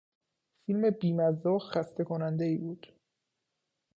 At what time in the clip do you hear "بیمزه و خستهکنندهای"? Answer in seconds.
0.89-2.57